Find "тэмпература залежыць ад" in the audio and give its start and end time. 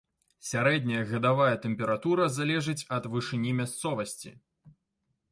1.65-3.03